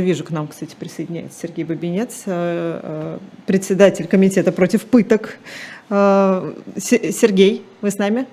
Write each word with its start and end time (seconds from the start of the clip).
вижу, 0.00 0.24
к 0.24 0.30
нам, 0.30 0.48
кстати, 0.48 0.74
присоединяется 0.78 1.40
Сергей 1.40 1.64
Бабинец, 1.64 2.22
э, 2.26 2.80
э, 2.82 3.18
председатель 3.46 4.06
комитета 4.06 4.52
против 4.52 4.84
пыток. 4.84 5.38
Э, 5.90 6.54
Сергей, 6.76 7.64
вы 7.80 7.90
с 7.90 7.98
нами? 7.98 8.26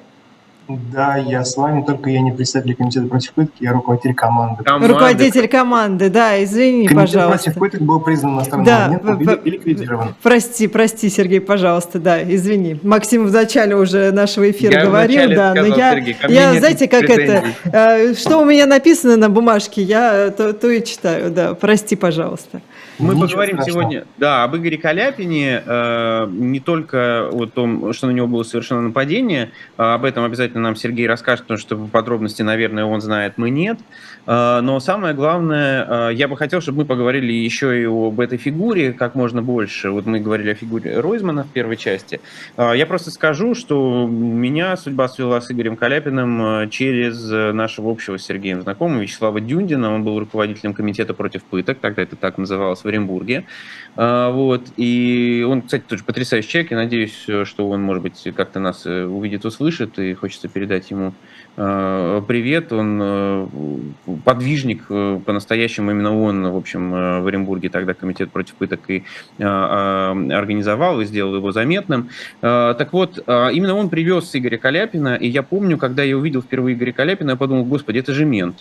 Да, 0.91 1.17
я 1.17 1.43
с 1.43 1.57
вами, 1.57 1.83
только 1.83 2.09
я 2.09 2.21
не 2.21 2.31
представитель 2.31 2.75
комитета 2.75 3.07
против 3.07 3.33
пытки, 3.33 3.63
я 3.63 3.73
руководитель 3.73 4.13
команды. 4.13 4.63
команды. 4.63 4.87
Руководитель 4.87 5.47
команды, 5.47 6.09
да, 6.09 6.43
извини, 6.43 6.87
Комитет 6.87 7.13
пожалуйста. 7.13 7.51
против 7.51 7.59
пыток 7.59 7.81
был 7.81 7.99
признан 7.99 8.35
иностранным 8.35 8.65
да, 8.65 8.85
агентом 8.85 9.19
и 9.19 9.49
ликвидирован. 9.49 10.15
Прости, 10.21 10.67
прости, 10.67 11.09
Сергей, 11.09 11.41
пожалуйста, 11.41 11.99
да, 11.99 12.21
извини. 12.21 12.79
Максим 12.83 13.25
в 13.25 13.31
начале 13.31 13.75
уже 13.75 14.11
нашего 14.11 14.49
эфира 14.49 14.73
я 14.73 14.85
говорил, 14.85 15.29
да, 15.29 15.51
сказал, 15.51 15.69
но 15.69 15.77
я, 15.77 15.91
Сергей, 15.91 16.15
я 16.29 16.53
знаете, 16.53 16.87
как 16.87 17.01
претензий. 17.01 17.53
это, 17.65 18.15
что 18.19 18.39
у 18.39 18.45
меня 18.45 18.65
написано 18.65 19.17
на 19.17 19.29
бумажке, 19.29 19.81
я 19.81 20.29
то, 20.29 20.53
то 20.53 20.69
и 20.69 20.83
читаю, 20.83 21.31
да, 21.31 21.53
прости, 21.53 21.95
пожалуйста. 21.95 22.61
Мы 23.01 23.15
Ничего 23.15 23.27
поговорим 23.27 23.55
страшного. 23.57 23.81
сегодня, 23.81 24.05
да, 24.17 24.43
об 24.43 24.55
Игоре 24.55 24.77
Каляпине, 24.77 25.63
э, 25.65 26.27
не 26.29 26.59
только 26.59 27.29
о 27.31 27.47
том, 27.47 27.93
что 27.93 28.07
на 28.07 28.11
него 28.11 28.27
было 28.27 28.43
совершено 28.43 28.81
нападение, 28.81 29.51
а 29.77 29.95
об 29.95 30.05
этом 30.05 30.23
обязательно 30.23 30.61
нам 30.61 30.75
Сергей 30.75 31.07
расскажет, 31.07 31.45
потому 31.45 31.57
что 31.57 31.75
подробности, 31.77 32.43
наверное, 32.43 32.85
он 32.85 33.01
знает, 33.01 33.33
мы 33.37 33.49
нет. 33.49 33.79
Э, 34.25 34.59
но 34.61 34.79
самое 34.79 35.13
главное, 35.13 36.09
э, 36.09 36.13
я 36.13 36.27
бы 36.27 36.37
хотел, 36.37 36.61
чтобы 36.61 36.79
мы 36.79 36.85
поговорили 36.85 37.31
еще 37.31 37.81
и 37.81 37.85
об 37.85 38.19
этой 38.19 38.37
фигуре 38.37 38.93
как 38.93 39.15
можно 39.15 39.41
больше. 39.41 39.89
Вот 39.91 40.05
мы 40.05 40.19
говорили 40.19 40.51
о 40.51 40.55
фигуре 40.55 40.99
Ройзмана 40.99 41.43
в 41.43 41.49
первой 41.49 41.77
части. 41.77 42.21
Э, 42.57 42.73
я 42.75 42.85
просто 42.85 43.11
скажу, 43.11 43.55
что 43.55 44.07
меня 44.07 44.77
судьба 44.77 45.07
свела 45.07 45.41
с 45.41 45.51
Игорем 45.51 45.75
Каляпиным 45.75 46.69
через 46.69 47.29
нашего 47.53 47.91
общего 47.91 48.17
с 48.17 48.23
Сергеем 48.23 48.61
знакомого 48.61 49.01
Вячеслава 49.01 49.41
Дюндина. 49.41 49.93
Он 49.93 50.03
был 50.03 50.19
руководителем 50.19 50.73
комитета 50.73 51.13
против 51.13 51.43
пыток, 51.43 51.79
тогда 51.79 52.03
это 52.03 52.15
так 52.15 52.37
называлось 52.37 52.83
в 52.83 52.89
Оренбурге. 52.91 53.45
Вот. 53.95 54.67
И 54.77 55.45
он, 55.47 55.63
кстати, 55.63 55.83
тоже 55.85 56.05
потрясающий 56.05 56.47
человек. 56.47 56.71
Я 56.71 56.77
надеюсь, 56.77 57.27
что 57.43 57.69
он, 57.69 57.81
может 57.81 58.01
быть, 58.03 58.25
как-то 58.37 58.59
нас 58.61 58.85
увидит, 58.85 59.43
услышит, 59.43 59.99
и 59.99 60.13
хочется 60.13 60.47
передать 60.47 60.91
ему 60.91 61.13
привет. 61.55 62.71
Он 62.71 63.91
подвижник 64.23 64.83
э, 64.89 65.19
по-настоящему, 65.25 65.91
именно 65.91 66.17
он, 66.17 66.47
в 66.51 66.55
общем, 66.55 66.93
э, 66.93 67.19
в 67.21 67.27
Оренбурге 67.27 67.69
тогда 67.69 67.93
комитет 67.93 68.31
против 68.31 68.55
пыток 68.55 68.81
и 68.89 69.03
э, 69.37 69.43
организовал, 69.43 71.01
и 71.01 71.05
сделал 71.05 71.35
его 71.35 71.51
заметным. 71.51 72.09
Так 72.41 72.93
вот, 72.93 73.17
именно 73.27 73.75
он 73.75 73.89
привез 73.89 74.29
Игоря 74.35 74.57
Каляпина, 74.57 75.15
и 75.15 75.27
я 75.27 75.43
помню, 75.43 75.77
когда 75.77 76.03
я 76.03 76.17
увидел 76.17 76.41
впервые 76.41 76.75
Игоря 76.75 76.91
Каляпина, 76.91 77.31
я 77.31 77.35
подумал, 77.35 77.65
господи, 77.65 77.99
это 77.99 78.13
же 78.13 78.25
мент. 78.25 78.57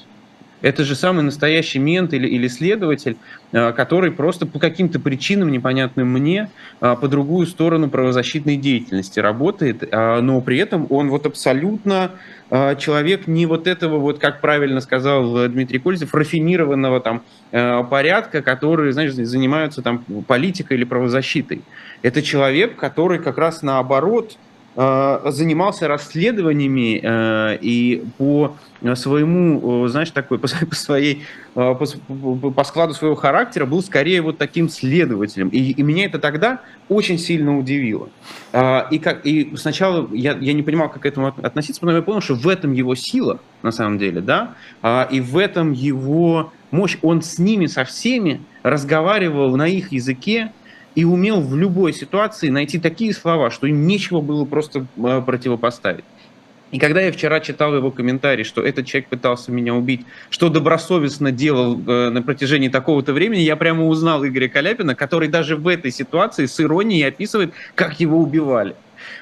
Это 0.62 0.84
же 0.84 0.94
самый 0.94 1.22
настоящий 1.22 1.78
мент 1.78 2.12
или, 2.12 2.26
или 2.26 2.48
следователь, 2.48 3.16
который 3.50 4.12
просто 4.12 4.46
по 4.46 4.58
каким-то 4.58 5.00
причинам, 5.00 5.50
непонятным 5.50 6.08
мне, 6.08 6.50
по 6.80 7.08
другую 7.08 7.46
сторону 7.46 7.88
правозащитной 7.88 8.56
деятельности 8.56 9.20
работает, 9.20 9.90
но 9.90 10.40
при 10.40 10.58
этом 10.58 10.86
он 10.90 11.08
вот 11.08 11.26
абсолютно 11.26 12.12
человек 12.50 13.26
не 13.26 13.46
вот 13.46 13.66
этого, 13.66 13.98
вот 13.98 14.18
как 14.18 14.40
правильно 14.40 14.80
сказал 14.80 15.48
Дмитрий 15.48 15.78
Кольцев, 15.78 16.14
рафинированного 16.14 17.00
там 17.00 17.22
э, 17.52 17.84
порядка, 17.84 18.42
которые, 18.42 18.92
знаешь, 18.92 19.12
занимаются 19.12 19.82
там 19.82 20.04
политикой 20.26 20.76
или 20.76 20.84
правозащитой. 20.84 21.62
Это 22.02 22.22
человек, 22.22 22.76
который 22.76 23.18
как 23.20 23.38
раз 23.38 23.62
наоборот 23.62 24.36
Э, 24.40 24.49
занимался 24.76 25.88
расследованиями 25.88 27.00
э, 27.02 27.58
и 27.60 28.04
по 28.18 28.56
своему, 28.94 29.86
э, 29.86 29.88
знаешь, 29.88 30.10
такой, 30.10 30.38
по, 30.38 30.46
своей, 30.72 31.24
по, 31.54 31.74
по 31.74 32.64
складу 32.64 32.94
своего 32.94 33.16
характера 33.16 33.66
был 33.66 33.82
скорее 33.82 34.22
вот 34.22 34.38
таким 34.38 34.68
следователем. 34.68 35.48
И, 35.48 35.72
и 35.72 35.82
меня 35.82 36.06
это 36.06 36.18
тогда 36.20 36.60
очень 36.88 37.18
сильно 37.18 37.58
удивило. 37.58 38.08
И, 38.52 39.00
как, 39.02 39.26
и 39.26 39.54
сначала 39.56 40.08
я, 40.12 40.36
я 40.38 40.52
не 40.52 40.62
понимал, 40.62 40.88
как 40.88 41.02
к 41.02 41.06
этому 41.06 41.28
относиться, 41.28 41.80
потом 41.80 41.96
я 41.96 42.02
понял, 42.02 42.20
что 42.20 42.34
в 42.34 42.48
этом 42.48 42.72
его 42.72 42.94
сила, 42.94 43.40
на 43.62 43.70
самом 43.70 43.98
деле, 43.98 44.20
да, 44.20 44.54
и 45.10 45.20
в 45.20 45.36
этом 45.36 45.72
его 45.72 46.52
мощь. 46.70 46.96
Он 47.02 47.22
с 47.22 47.38
ними, 47.38 47.66
со 47.66 47.84
всеми 47.84 48.40
разговаривал 48.62 49.56
на 49.56 49.66
их 49.66 49.92
языке, 49.92 50.52
и 51.00 51.04
умел 51.04 51.40
в 51.40 51.56
любой 51.56 51.94
ситуации 51.94 52.50
найти 52.50 52.78
такие 52.78 53.14
слова, 53.14 53.50
что 53.50 53.66
им 53.66 53.86
нечего 53.86 54.20
было 54.20 54.44
просто 54.44 54.84
э, 54.98 55.22
противопоставить. 55.24 56.04
И 56.72 56.78
когда 56.78 57.00
я 57.00 57.10
вчера 57.10 57.40
читал 57.40 57.74
его 57.74 57.90
комментарий, 57.90 58.44
что 58.44 58.62
этот 58.62 58.84
человек 58.84 59.08
пытался 59.08 59.50
меня 59.50 59.74
убить, 59.74 60.04
что 60.28 60.50
добросовестно 60.50 61.32
делал 61.32 61.80
э, 61.80 62.10
на 62.10 62.20
протяжении 62.20 62.68
такого-то 62.68 63.14
времени, 63.14 63.40
я 63.40 63.56
прямо 63.56 63.86
узнал 63.86 64.26
Игоря 64.26 64.48
Каляпина, 64.48 64.94
который 64.94 65.28
даже 65.28 65.56
в 65.56 65.66
этой 65.66 65.90
ситуации 65.90 66.44
с 66.44 66.60
иронией 66.60 67.08
описывает, 67.08 67.54
как 67.74 67.98
его 67.98 68.18
убивали. 68.18 68.76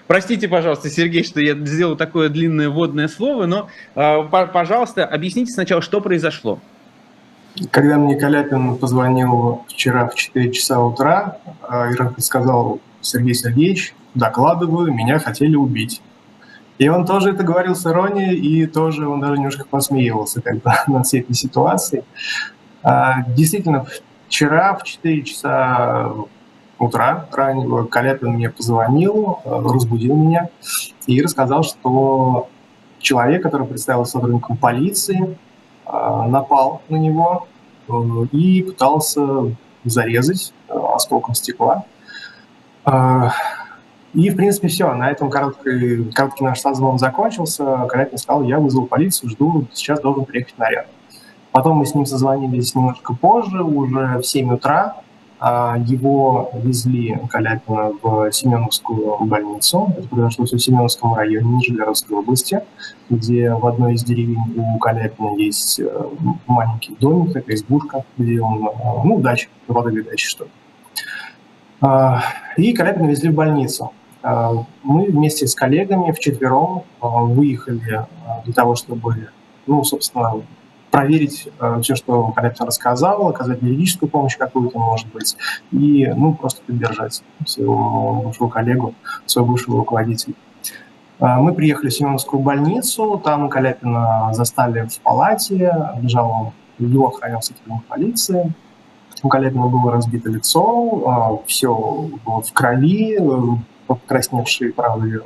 Простите, 0.08 0.48
пожалуйста, 0.48 0.90
Сергей, 0.90 1.22
что 1.22 1.40
я 1.40 1.54
сделал 1.54 1.94
такое 1.94 2.28
длинное 2.28 2.70
вводное 2.70 3.06
слово, 3.06 3.46
но, 3.46 3.70
э, 3.94 4.18
пожалуйста, 4.30 5.06
объясните 5.06 5.52
сначала, 5.52 5.80
что 5.80 6.00
произошло. 6.00 6.58
Когда 7.70 7.96
мне 7.96 8.16
Каляпин 8.16 8.76
позвонил 8.76 9.64
вчера 9.68 10.06
в 10.08 10.14
4 10.14 10.52
часа 10.52 10.80
утра 10.80 11.38
а, 11.62 11.88
и 11.88 12.20
сказал, 12.20 12.80
Сергей 13.00 13.34
Сергеевич, 13.34 13.94
докладываю, 14.14 14.92
меня 14.92 15.18
хотели 15.18 15.56
убить. 15.56 16.00
И 16.78 16.88
он 16.88 17.04
тоже 17.06 17.30
это 17.30 17.42
говорил 17.42 17.74
с 17.74 17.84
иронией, 17.86 18.36
и 18.36 18.66
тоже 18.66 19.08
он 19.08 19.20
даже 19.20 19.34
немножко 19.34 19.64
посмеивался 19.64 20.40
бы, 20.40 20.62
над 20.86 21.06
всей 21.06 21.20
этой 21.20 21.34
ситуацией. 21.34 22.04
А, 22.82 23.22
действительно, 23.36 23.86
вчера 24.28 24.74
в 24.74 24.84
4 24.84 25.22
часа 25.22 26.12
утра 26.78 27.26
раннего 27.32 27.84
Каляпин 27.84 28.34
мне 28.34 28.50
позвонил, 28.50 29.40
а, 29.44 29.60
разбудил 29.62 30.14
меня 30.14 30.50
и 31.06 31.20
рассказал, 31.20 31.64
что 31.64 32.48
человек, 33.00 33.42
который 33.42 33.66
представился 33.66 34.12
сотрудником 34.12 34.56
полиции, 34.56 35.36
напал 35.88 36.82
на 36.88 36.96
него 36.96 37.46
э, 37.88 37.92
и 38.32 38.62
пытался 38.62 39.54
зарезать 39.84 40.52
э, 40.68 40.78
осколком 40.94 41.34
стекла. 41.34 41.84
А, 42.84 43.32
и, 44.14 44.30
в 44.30 44.36
принципе, 44.36 44.68
все. 44.68 44.92
На 44.94 45.10
этом 45.10 45.30
короткий, 45.30 46.10
короткий 46.12 46.44
наш 46.44 46.60
созвон 46.60 46.98
закончился. 46.98 47.86
Калятин 47.88 48.18
сказал, 48.18 48.42
я 48.42 48.58
вызвал 48.58 48.86
полицию, 48.86 49.30
жду, 49.30 49.66
сейчас 49.72 50.00
должен 50.00 50.24
приехать 50.24 50.58
наряд. 50.58 50.86
Потом 51.52 51.78
мы 51.78 51.86
с 51.86 51.94
ним 51.94 52.06
созвонились 52.06 52.74
немножко 52.74 53.14
позже, 53.14 53.62
уже 53.62 54.18
в 54.18 54.22
7 54.22 54.54
утра. 54.54 54.96
А, 55.40 55.76
его 55.78 56.50
везли 56.52 57.16
Каляпина 57.30 57.92
в 58.02 58.32
Семеновскую 58.32 59.18
больницу. 59.24 59.92
Это 59.96 60.08
произошло 60.08 60.44
в 60.46 60.58
Семеновском 60.58 61.14
районе 61.14 61.56
Нижегородской 61.56 62.16
области, 62.16 62.60
где 63.08 63.52
в 63.54 63.64
одной 63.66 63.94
из 63.94 64.02
деревень 64.02 64.38
у 64.56 64.78
Каляпина 64.78 65.36
есть 65.36 65.78
э, 65.78 66.08
маленький 66.48 66.96
домик, 66.98 67.36
это 67.36 67.54
избушка, 67.54 68.04
где 68.16 68.40
он, 68.40 68.66
э, 68.66 68.70
ну, 69.04 69.20
дача, 69.20 69.48
водовой 69.68 70.02
дача, 70.02 70.28
что. 70.28 70.48
А, 71.80 72.20
и 72.56 72.72
Каляпина 72.72 73.06
везли 73.06 73.30
в 73.30 73.34
больницу. 73.34 73.92
А, 74.24 74.52
мы 74.82 75.06
вместе 75.06 75.46
с 75.46 75.54
коллегами 75.54 76.10
вчетвером 76.10 76.82
выехали 77.00 78.06
для 78.44 78.54
того, 78.54 78.74
чтобы, 78.74 79.28
ну, 79.68 79.84
собственно, 79.84 80.42
проверить 80.98 81.48
э, 81.60 81.80
все, 81.80 81.94
что 81.94 82.32
Калетин 82.32 82.66
рассказал, 82.66 83.28
оказать 83.28 83.62
юридическую 83.62 84.08
помощь 84.10 84.36
какую-то, 84.36 84.80
может 84.80 85.06
быть, 85.12 85.36
и, 85.70 86.06
ну, 86.08 86.34
просто 86.34 86.60
поддержать 86.66 87.22
своего 87.46 88.22
бывшего 88.24 88.48
коллегу, 88.48 88.94
своего 89.24 89.52
бывшего 89.52 89.76
руководителя. 89.78 90.34
Э, 91.20 91.36
мы 91.36 91.54
приехали 91.54 91.88
в 91.88 91.94
Семеновскую 91.94 92.42
больницу, 92.42 93.20
там 93.24 93.48
Каляпина 93.48 94.30
застали 94.32 94.88
в 94.88 94.98
палате, 94.98 95.72
лежал 96.02 96.30
он, 96.30 96.84
его 96.84 97.06
охранял 97.06 97.42
сотрудник 97.42 97.84
полиции, 97.84 98.52
у 99.22 99.28
Каляпина 99.28 99.68
было 99.68 99.92
разбито 99.92 100.30
лицо, 100.30 101.38
э, 101.44 101.46
все 101.46 101.76
было 102.26 102.42
в 102.42 102.52
крови, 102.52 103.18
покрасневший 103.86 104.72
правый 104.72 105.20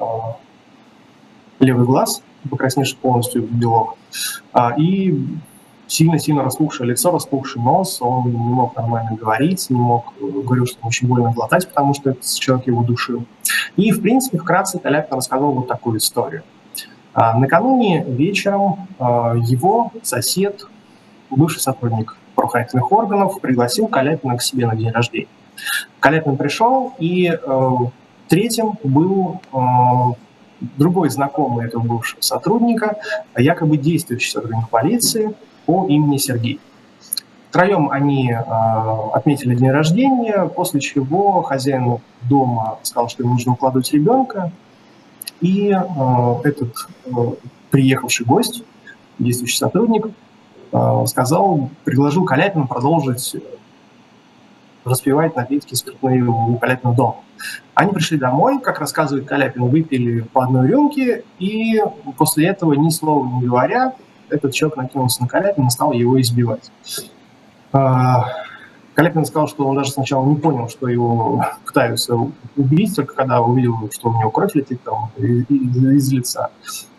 левый 1.60 1.86
глаз, 1.86 2.22
покрасневший 2.50 2.98
полностью 2.98 3.46
в 3.46 3.50
белок. 3.50 3.96
И 4.76 5.18
сильно-сильно 5.92 6.42
распухшее 6.42 6.88
лицо, 6.88 7.10
распухший 7.10 7.60
нос, 7.60 7.98
он 8.00 8.30
не 8.30 8.36
мог 8.36 8.74
нормально 8.76 9.14
говорить, 9.14 9.68
не 9.68 9.78
мог, 9.78 10.14
э, 10.20 10.24
говорил, 10.24 10.66
что 10.66 10.78
очень 10.86 11.06
больно 11.06 11.32
глотать, 11.32 11.68
потому 11.68 11.92
что 11.92 12.10
этот 12.10 12.24
человек 12.24 12.66
его 12.66 12.82
душил. 12.82 13.26
И, 13.76 13.92
в 13.92 14.00
принципе, 14.00 14.38
вкратце 14.38 14.78
Каляпин 14.78 15.16
рассказал 15.16 15.52
вот 15.52 15.68
такую 15.68 15.98
историю. 15.98 16.42
А, 17.12 17.38
накануне 17.38 18.04
вечером 18.04 18.88
а, 18.98 19.34
его 19.36 19.92
сосед, 20.02 20.64
бывший 21.28 21.60
сотрудник 21.60 22.16
правоохранительных 22.34 22.90
органов, 22.90 23.40
пригласил 23.40 23.86
Каляпина 23.86 24.38
к 24.38 24.42
себе 24.42 24.66
на 24.66 24.74
день 24.74 24.90
рождения. 24.90 25.28
Каляпин 26.00 26.36
пришел, 26.36 26.94
и 26.98 27.30
э, 27.30 27.70
третьим 28.28 28.78
был 28.82 29.40
э, 29.52 29.56
другой 30.78 31.10
знакомый 31.10 31.66
этого 31.66 31.82
бывшего 31.82 32.20
сотрудника, 32.22 32.96
якобы 33.36 33.76
действующий 33.76 34.30
сотрудник 34.30 34.68
полиции, 34.70 35.34
по 35.66 35.86
имени 35.86 36.16
Сергей. 36.16 36.60
Втроем 37.50 37.90
они 37.90 38.32
отметили 39.12 39.54
день 39.54 39.70
рождения, 39.70 40.46
после 40.46 40.80
чего 40.80 41.42
хозяин 41.42 41.98
дома 42.22 42.78
сказал, 42.82 43.08
что 43.08 43.22
ему 43.22 43.34
нужно 43.34 43.52
укладывать 43.52 43.92
ребенка, 43.92 44.50
и 45.42 45.76
этот 46.44 46.88
приехавший 47.70 48.24
гость, 48.24 48.64
действующий 49.18 49.58
сотрудник, 49.58 50.06
сказал, 51.06 51.68
предложил 51.84 52.24
Каляпину 52.24 52.66
продолжить 52.66 53.36
распивать 54.84 55.36
напитки 55.36 55.74
спиртные 55.74 56.24
у 56.24 56.56
Каляпина 56.56 56.94
дома. 56.94 57.16
Они 57.74 57.92
пришли 57.92 58.18
домой, 58.18 58.60
как 58.60 58.80
рассказывает 58.80 59.26
Каляпин, 59.26 59.64
выпили 59.66 60.22
по 60.22 60.44
одной 60.44 60.68
рюмке, 60.68 61.24
и 61.38 61.82
после 62.16 62.46
этого, 62.46 62.72
ни 62.72 62.88
слова 62.88 63.26
не 63.40 63.46
говоря, 63.46 63.92
этот 64.32 64.52
человек 64.52 64.76
накинулся 64.76 65.22
на 65.22 65.28
Каляпина 65.28 65.66
и 65.66 65.70
стал 65.70 65.92
его 65.92 66.20
избивать. 66.20 66.70
А, 67.72 68.24
Каляпин 68.94 69.24
сказал, 69.24 69.48
что 69.48 69.66
он 69.66 69.76
даже 69.76 69.92
сначала 69.92 70.24
не 70.26 70.36
понял, 70.36 70.68
что 70.68 70.88
его 70.88 71.44
пытаются 71.66 72.16
убить, 72.56 72.94
только 72.94 73.14
когда 73.14 73.40
увидел, 73.40 73.74
что 73.92 74.10
у 74.10 74.18
него 74.18 74.30
кровь 74.30 74.54
летит 74.54 74.80
там 74.82 75.10
из 75.18 76.12
лица. 76.12 76.50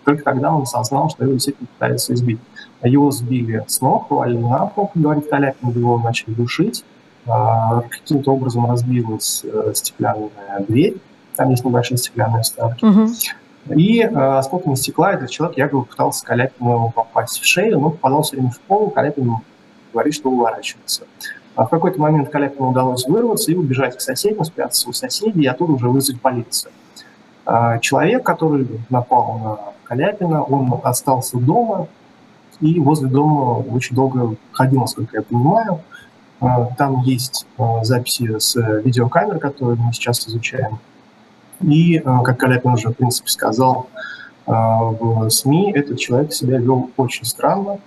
Только 0.05 0.23
тогда 0.23 0.53
он 0.53 0.63
осознал, 0.63 1.09
что 1.09 1.23
его 1.23 1.33
действительно 1.33 1.67
пытаются 1.67 2.13
избить. 2.13 2.39
Его 2.81 3.11
сбили 3.11 3.63
с 3.67 3.79
ног, 3.79 4.09
повалили 4.09 4.41
на 4.41 4.65
пол, 4.65 4.91
говорит 4.95 5.29
Каляпин, 5.29 5.69
его 5.69 5.97
начали 5.99 6.33
душить. 6.33 6.83
А, 7.25 7.81
каким-то 7.81 8.31
образом 8.33 8.69
разбилась 8.69 9.43
э, 9.45 9.71
стеклянная 9.73 10.59
дверь, 10.67 10.97
там 11.37 11.51
есть 11.51 11.63
небольшие 11.63 11.97
стеклянные 11.97 12.43
вставки. 12.43 12.83
Угу. 12.83 13.07
И 13.69 14.01
э, 14.01 14.07
осколками 14.07 14.75
стекла 14.75 15.13
этот 15.13 15.29
человек 15.29 15.57
якобы 15.57 15.85
пытался 15.85 16.25
Каляпину 16.25 16.91
попасть 16.93 17.39
в 17.39 17.45
шею, 17.45 17.79
но 17.79 17.91
попадал 17.91 18.23
все 18.23 18.35
время 18.35 18.51
в 18.51 18.59
пол, 18.59 18.89
Каляпин 18.89 19.37
говорит, 19.93 20.13
что 20.13 20.29
уворачивается. 20.29 21.05
А 21.55 21.65
в 21.65 21.69
какой-то 21.69 21.99
момент 22.01 22.29
Каляпину 22.29 22.69
удалось 22.69 23.05
вырваться 23.07 23.51
и 23.51 23.55
убежать 23.55 23.97
к 23.97 24.01
соседям, 24.01 24.43
спрятаться 24.43 24.89
у 24.89 24.93
соседей, 24.93 25.43
и 25.43 25.47
оттуда 25.47 25.73
уже 25.73 25.87
вызвать 25.87 26.19
полицию. 26.19 26.71
А 27.45 27.79
человек, 27.79 28.23
который 28.23 28.67
напал 28.89 29.39
на 29.39 29.59
Каляпина, 29.85 30.43
он 30.43 30.79
остался 30.83 31.37
дома, 31.37 31.87
и 32.59 32.79
возле 32.79 33.07
дома 33.07 33.59
очень 33.59 33.95
долго 33.95 34.35
ходил, 34.51 34.81
насколько 34.81 35.17
я 35.17 35.21
понимаю. 35.21 35.81
А, 36.39 36.65
там 36.77 37.01
есть 37.01 37.45
а, 37.57 37.83
записи 37.83 38.39
с 38.39 38.55
видеокамер, 38.55 39.39
которые 39.39 39.77
мы 39.77 39.93
сейчас 39.93 40.27
изучаем. 40.27 40.79
И, 41.63 42.01
а, 42.03 42.21
как 42.21 42.39
Каляпин 42.39 42.73
уже, 42.73 42.89
в 42.89 42.93
принципе, 42.93 43.29
сказал 43.29 43.87
в 44.45 45.29
СМИ, 45.29 45.71
этот 45.73 45.99
человек 45.99 46.33
себя 46.33 46.57
вел 46.57 46.89
очень 46.97 47.23
странно. 47.23 47.79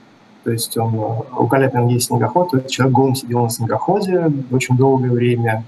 То 0.42 0.50
есть 0.52 0.78
он, 0.78 0.94
у 0.94 1.46
Каляпина 1.48 1.88
есть 1.88 2.06
снегоход, 2.06 2.54
этот 2.54 2.70
человек 2.70 2.94
голым 2.96 3.14
сидел 3.14 3.42
на 3.42 3.50
снегоходе 3.50 4.32
очень 4.50 4.76
долгое 4.76 5.10
время, 5.10 5.64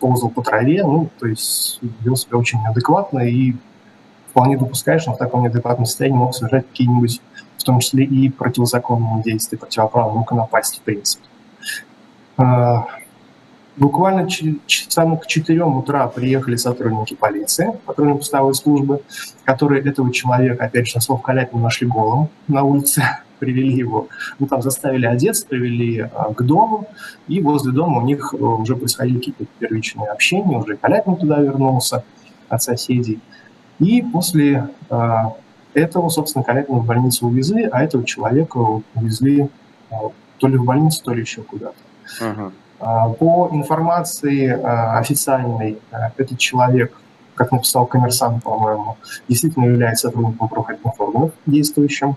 ползал 0.00 0.30
по 0.30 0.42
траве, 0.42 0.82
ну, 0.82 1.08
то 1.20 1.26
есть 1.26 1.78
вел 2.00 2.16
себя 2.16 2.36
очень 2.36 2.60
неадекватно 2.62 3.20
и 3.20 3.54
вполне 4.30 4.58
допускаешь, 4.58 5.02
что 5.02 5.12
в 5.12 5.18
таком 5.18 5.42
неадекватном 5.42 5.86
состоянии 5.86 6.16
мог 6.16 6.34
совершать 6.34 6.66
какие-нибудь, 6.66 7.20
в 7.56 7.62
том 7.62 7.78
числе 7.78 8.04
и 8.04 8.28
противозаконные 8.30 9.22
действия, 9.22 9.56
противоправные, 9.56 10.18
мог 10.18 10.32
напасть, 10.32 10.78
в 10.78 10.80
принципе. 10.80 11.24
Буквально 13.76 14.28
часам 14.28 15.18
к 15.18 15.26
4 15.26 15.64
утра 15.64 16.06
приехали 16.06 16.54
сотрудники 16.54 17.14
полиции, 17.14 17.72
патрульно-постовой 17.86 18.54
службы, 18.54 19.02
которые 19.44 19.82
этого 19.82 20.12
человека, 20.12 20.64
опять 20.64 20.86
же, 20.86 20.94
на 20.94 21.00
слов 21.00 21.22
Каляпина, 21.22 21.62
нашли 21.62 21.88
голым 21.88 22.28
на 22.46 22.62
улице, 22.62 23.02
привели 23.40 23.74
его, 23.74 24.08
ну, 24.38 24.46
там 24.46 24.62
заставили 24.62 25.06
одеться, 25.06 25.46
привели 25.46 25.98
а, 26.00 26.32
к 26.32 26.42
дому, 26.42 26.88
и 27.26 27.40
возле 27.40 27.72
дома 27.72 28.00
у 28.00 28.06
них 28.06 28.32
э, 28.32 28.36
уже 28.36 28.76
происходили 28.76 29.18
какие-то 29.18 29.46
первичные 29.58 30.08
общения, 30.08 30.56
уже 30.56 30.76
Каляпин 30.76 31.16
туда 31.16 31.40
вернулся 31.40 32.04
от 32.48 32.62
соседей. 32.62 33.18
И 33.80 34.02
после 34.02 34.68
а, 34.88 35.34
этого, 35.74 36.10
собственно, 36.10 36.44
Каляпина 36.44 36.78
в 36.78 36.86
больницу 36.86 37.26
увезли, 37.26 37.64
а 37.64 37.82
этого 37.82 38.04
человека 38.04 38.58
увезли 38.94 39.48
а, 39.90 40.10
то 40.38 40.46
ли 40.46 40.56
в 40.56 40.64
больницу, 40.64 41.02
то 41.02 41.12
ли 41.12 41.22
еще 41.22 41.42
куда-то. 41.42 41.74
Uh-huh. 42.20 42.52
По 43.18 43.48
информации 43.50 44.48
а, 44.48 44.98
официальной, 44.98 45.78
а, 45.90 46.12
этот 46.18 46.38
человек, 46.38 46.92
как 47.34 47.50
написал 47.50 47.86
коммерсант, 47.86 48.44
по-моему, 48.44 48.98
действительно 49.26 49.64
является 49.64 50.08
сотрудником 50.08 50.48
правоохранительных 50.48 51.00
органов 51.00 51.30
действующим. 51.46 52.16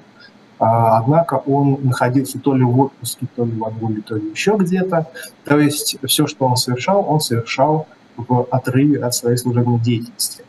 Однако 0.60 1.36
он 1.36 1.78
находился 1.84 2.40
то 2.40 2.56
ли 2.56 2.64
в 2.64 2.80
отпуске, 2.80 3.28
то 3.36 3.46
ли 3.46 3.52
в 3.52 3.64
отгуле, 3.64 4.02
то 4.02 4.16
ли 4.16 4.32
еще 4.32 4.56
где-то. 4.58 5.08
То 5.46 5.60
есть 5.60 5.98
все, 6.06 6.26
что 6.26 6.46
он 6.46 6.58
совершал, 6.58 7.06
он 7.08 7.20
совершал 7.22 7.88
в 8.18 8.48
отрыве 8.50 9.04
от 9.04 9.14
своей 9.14 9.38
служебной 9.38 9.80
деятельности. 9.80 10.44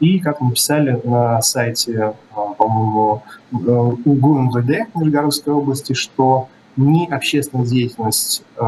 И, 0.00 0.18
как 0.18 0.40
написали 0.40 1.00
на 1.04 1.40
сайте, 1.42 2.14
по-моему, 2.34 3.22
УГУ 3.52 4.50
Нижегородской 4.96 5.52
области, 5.52 5.92
что 5.92 6.48
ни 6.76 7.06
общественная 7.06 7.66
деятельность 7.66 8.42
э, 8.56 8.62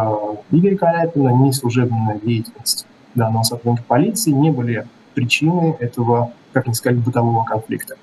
Игоря 0.51 0.77
Каляпина, 0.77 1.31
ни 1.31 1.51
служебная 1.51 2.19
деятельность 2.23 2.87
данного 3.15 3.43
сотрудника 3.43 3.85
полиции 3.87 4.31
не 4.31 4.51
были 4.51 4.87
причиной 5.15 5.73
этого, 5.79 6.33
как 6.53 6.67
ни 6.67 6.73
сказать, 6.73 6.99
бытового 6.99 7.45
конфликта. 7.45 7.95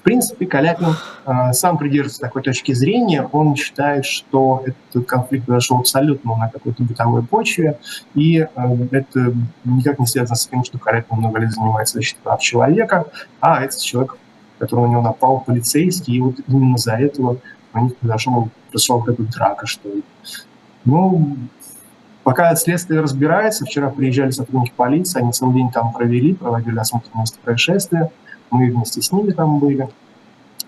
В 0.00 0.02
принципе, 0.06 0.46
Каляпин 0.46 0.94
э, 1.26 1.52
сам 1.52 1.78
придерживается 1.78 2.20
такой 2.20 2.42
точки 2.42 2.72
зрения. 2.72 3.28
Он 3.32 3.56
считает, 3.56 4.04
что 4.04 4.62
этот 4.64 5.06
конфликт 5.06 5.46
произошел 5.46 5.78
абсолютно 5.78 6.36
на 6.36 6.48
какой-то 6.48 6.84
бытовой 6.84 7.24
почве, 7.24 7.78
и 8.14 8.38
э, 8.38 8.46
это 8.92 9.34
никак 9.64 9.98
не 9.98 10.06
связано 10.06 10.36
с 10.36 10.46
тем, 10.46 10.62
что 10.64 10.78
Каляпин 10.78 11.16
много 11.16 11.40
лет 11.40 11.50
занимается 11.50 11.98
защитой 11.98 12.20
прав 12.22 12.40
человека, 12.40 13.06
а 13.40 13.64
этот 13.64 13.80
человек, 13.80 14.16
который 14.58 14.86
на 14.86 14.92
него 14.92 15.02
напал, 15.02 15.40
полицейский, 15.40 16.14
и 16.14 16.20
вот 16.20 16.36
именно 16.46 16.78
за 16.78 16.92
этого 16.92 17.38
них 17.82 17.96
произошел, 17.96 18.48
произошел 18.70 19.00
какая-то 19.00 19.22
драка, 19.24 19.66
что 19.66 19.88
ли. 19.88 20.02
Ну, 20.84 21.36
пока 22.22 22.54
следствие 22.54 23.00
разбирается, 23.00 23.64
вчера 23.64 23.90
приезжали 23.90 24.30
сотрудники 24.30 24.72
полиции, 24.76 25.20
они 25.20 25.32
целый 25.32 25.54
день 25.54 25.70
там 25.70 25.92
провели, 25.92 26.34
проводили 26.34 26.78
осмотр 26.78 27.08
места 27.14 27.38
происшествия, 27.42 28.10
мы 28.50 28.70
вместе 28.70 29.02
с 29.02 29.12
ними 29.12 29.32
там 29.32 29.58
были, 29.58 29.88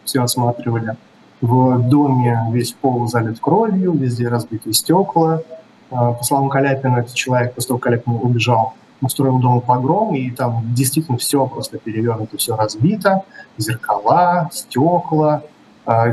все 0.04 0.22
осматривали. 0.22 0.96
В 1.40 1.88
доме 1.88 2.46
весь 2.50 2.72
пол 2.72 3.06
залит 3.06 3.38
кровью, 3.38 3.92
везде 3.92 4.28
разбитые 4.28 4.74
стекла. 4.74 5.42
А, 5.90 6.12
по 6.12 6.24
словам 6.24 6.48
Каляпина, 6.48 6.98
этот 6.98 7.14
человек, 7.14 7.54
после 7.54 7.68
того, 7.68 7.78
как 7.78 7.92
Каляпин 7.92 8.12
убежал, 8.14 8.74
устроил 9.00 9.38
дома 9.38 9.60
погром, 9.60 10.14
и 10.14 10.30
там 10.30 10.62
действительно 10.74 11.18
все 11.18 11.46
просто 11.46 11.78
перевернуто, 11.78 12.36
все 12.36 12.56
разбито. 12.56 13.22
Зеркала, 13.56 14.50
стекла, 14.52 15.42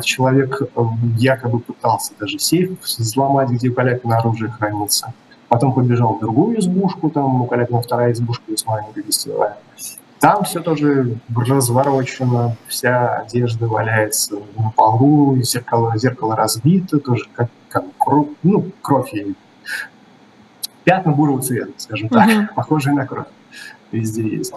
человек 0.03 0.61
э, 0.61 0.81
якобы 1.17 1.59
пытался 1.59 2.13
даже 2.19 2.39
сейф 2.39 2.79
взломать, 2.81 3.49
где 3.49 3.69
у 3.69 3.73
Каляпина 3.73 4.17
оружие 4.17 4.51
хранится. 4.51 5.13
Потом 5.49 5.73
побежал 5.73 6.15
в 6.15 6.19
другую 6.19 6.59
избушку, 6.59 7.09
там 7.09 7.41
у 7.41 7.45
Каляпина 7.45 7.81
вторая 7.81 8.13
избушка 8.13 8.43
есть 8.47 8.65
маленькая 8.65 9.03
гостевая. 9.03 9.57
Там 10.19 10.43
все 10.43 10.61
тоже 10.61 11.17
разворочено, 11.35 12.55
вся 12.67 13.17
одежда 13.17 13.67
валяется 13.67 14.37
на 14.57 14.71
полу, 14.71 15.39
зеркало, 15.41 15.97
зеркало 15.97 16.35
разбито, 16.35 16.99
тоже 16.99 17.25
как, 17.33 17.49
как 17.69 17.83
кровь, 17.97 18.29
ну, 18.41 18.71
кровь 18.81 19.13
и 19.13 19.35
пятна 20.83 21.11
бурого 21.11 21.41
цвета, 21.41 21.73
скажем 21.77 22.09
так, 22.09 22.29
uh-huh. 22.29 22.47
похожие 22.55 22.95
на 22.95 23.05
кровь. 23.05 23.27
Везде 23.91 24.27
есть. 24.37 24.53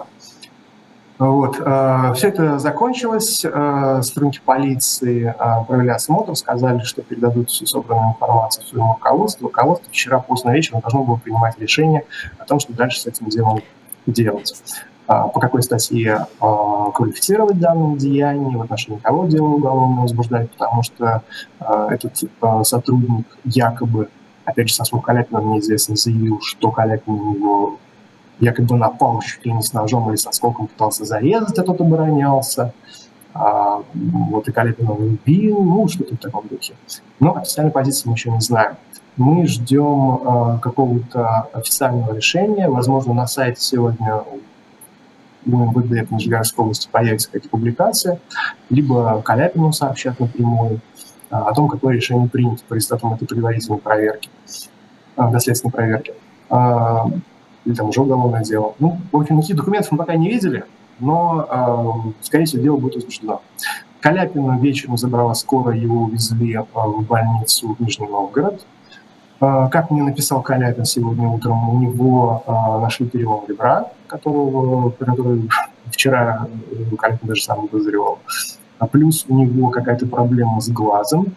Вот. 1.19 1.57
Э, 1.59 2.13
Все 2.15 2.29
это 2.29 2.59
закончилось. 2.59 3.43
Э, 3.43 3.99
сотрудники 4.01 4.41
полиции 4.43 5.27
э, 5.27 5.65
провели 5.67 5.89
осмотр, 5.89 6.33
сказали, 6.35 6.79
что 6.79 7.01
передадут 7.01 7.49
всю 7.49 7.65
собранную 7.65 8.11
информацию 8.13 8.65
своему 8.65 8.93
руководству. 8.93 9.47
Руководство 9.47 9.89
вчера 9.91 10.19
поздно 10.19 10.51
вечером 10.51 10.79
должно 10.79 11.03
было 11.03 11.17
принимать 11.17 11.59
решение 11.59 12.05
о 12.37 12.45
том, 12.45 12.61
что 12.61 12.71
дальше 12.71 13.01
с 13.01 13.05
этим 13.05 13.27
делом 13.27 13.61
делать. 14.07 14.55
По 15.07 15.39
какой 15.39 15.63
статье 15.63 16.27
квалифицировать 16.39 17.59
данное 17.59 17.97
деяние, 17.97 18.57
в 18.57 18.61
отношении 18.61 18.99
кого 18.99 19.25
дело 19.25 19.47
уголовное 19.47 20.03
возбуждать, 20.03 20.51
потому 20.51 20.83
что 20.83 21.23
этот 21.59 22.15
сотрудник 22.63 23.25
якобы, 23.43 24.09
опять 24.45 24.69
же, 24.69 24.75
со 24.75 24.85
слов 24.85 25.01
Каляпина, 25.01 25.41
мне 25.41 25.59
известно, 25.59 25.95
заявил, 25.95 26.39
что 26.43 26.69
Каляпин 26.69 27.33
его 27.33 27.79
якобы 28.39 28.75
напал 28.75 29.21
чуть 29.21 29.45
ли 29.45 29.51
не 29.51 29.61
с 29.61 29.73
ножом 29.73 30.09
или 30.09 30.15
с 30.15 30.27
осколком 30.27 30.67
пытался 30.67 31.05
зарезать, 31.05 31.57
а 31.57 31.63
тот 31.63 31.81
оборонялся. 31.81 32.73
А, 33.33 33.83
вот 33.93 34.47
и 34.47 34.51
Калепина 34.51 34.93
убил, 34.93 35.61
ну, 35.61 35.87
что-то 35.87 36.15
в 36.15 36.19
таком 36.19 36.47
духе. 36.47 36.73
Но 37.19 37.37
официальной 37.37 37.71
позиции 37.71 38.07
мы 38.07 38.15
еще 38.15 38.31
не 38.31 38.41
знаем. 38.41 38.75
Мы 39.17 39.45
ждем 39.45 40.21
а, 40.25 40.57
какого-то 40.59 41.47
официального 41.53 42.15
решения. 42.15 42.69
Возможно, 42.69 43.13
на 43.13 43.27
сайте 43.27 43.61
сегодня 43.61 44.23
у 45.45 45.49
МВД 45.49 46.09
в 46.09 46.13
Нижегородской 46.13 46.63
области 46.63 46.89
появится 46.91 47.27
какая-то 47.27 47.49
публикация, 47.49 48.19
либо 48.69 49.21
Каляпину 49.21 49.71
сообщат 49.71 50.19
напрямую. 50.19 50.81
о 51.29 51.53
том, 51.53 51.69
какое 51.69 51.95
решение 51.95 52.27
принято 52.27 52.63
по 52.67 52.73
результатам 52.73 53.13
этой 53.13 53.27
предварительной 53.27 53.77
проверки, 53.77 54.29
доследственной 55.15 55.71
проверки. 55.71 56.13
Или 57.69 57.75
там 57.75 57.89
уже 57.89 58.01
уголовное 58.01 58.43
дело. 58.43 58.73
Ну, 58.79 58.97
в 59.11 59.17
общем, 59.17 59.37
никаких 59.37 59.57
документов 59.57 59.91
мы 59.91 59.99
пока 59.99 60.15
не 60.15 60.27
видели, 60.27 60.63
но, 60.99 62.15
скорее 62.23 62.45
всего, 62.45 62.63
дело 62.63 62.77
будет 62.77 62.95
возбуждено. 62.95 63.43
Каляпина 63.99 64.57
вечером 64.57 64.97
забрала 64.97 65.35
скоро, 65.35 65.75
его 65.75 66.05
увезли 66.05 66.57
в 66.73 67.05
больницу 67.07 67.75
в 67.75 67.79
Нижний 67.79 68.07
Новгород. 68.07 68.65
Как 69.39 69.91
мне 69.91 70.01
написал 70.01 70.41
Каляпин 70.41 70.83
сегодня 70.85 71.27
утром, 71.27 71.69
у 71.69 71.79
него 71.79 72.43
нашли 72.81 73.07
перелом 73.07 73.43
ребра, 73.47 73.91
которого, 74.07 74.89
который 74.89 75.47
вчера 75.91 76.47
Каляпин 76.97 77.27
даже 77.27 77.43
сам 77.43 77.67
подозревал. 77.67 78.17
А 78.79 78.87
плюс 78.87 79.25
у 79.29 79.35
него 79.35 79.69
какая-то 79.69 80.07
проблема 80.07 80.59
с 80.59 80.69
глазом, 80.69 81.35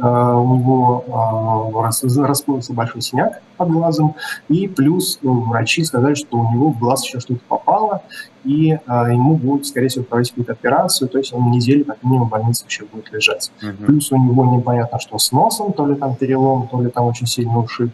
у 0.00 0.56
него 0.56 1.04
а, 1.08 2.26
расплылся 2.26 2.72
большой 2.72 3.02
синяк 3.02 3.42
под 3.56 3.70
глазом, 3.70 4.14
и 4.48 4.68
плюс 4.68 5.18
ну, 5.22 5.40
врачи 5.40 5.84
сказали, 5.84 6.14
что 6.14 6.38
у 6.38 6.52
него 6.52 6.70
в 6.70 6.78
глаз 6.78 7.04
еще 7.04 7.20
что-то 7.20 7.40
попало, 7.48 8.02
и 8.44 8.78
а, 8.86 9.10
ему 9.10 9.36
будут, 9.36 9.66
скорее 9.66 9.88
всего, 9.88 10.04
проводить 10.04 10.30
какую-то 10.30 10.52
операцию, 10.52 11.08
то 11.08 11.18
есть 11.18 11.32
он 11.32 11.50
неделю 11.50 11.84
как 11.84 12.02
минимум 12.02 12.28
в 12.28 12.30
больнице 12.30 12.64
еще 12.66 12.84
будет 12.84 13.12
лежать. 13.12 13.50
Угу. 13.62 13.86
Плюс 13.86 14.12
у 14.12 14.16
него 14.16 14.44
непонятно, 14.56 14.98
что 14.98 15.18
с 15.18 15.32
носом, 15.32 15.72
то 15.72 15.86
ли 15.86 15.94
там 15.94 16.14
перелом, 16.14 16.68
то 16.68 16.80
ли 16.80 16.90
там 16.90 17.06
очень 17.06 17.26
сильно 17.26 17.58
ушиб, 17.58 17.90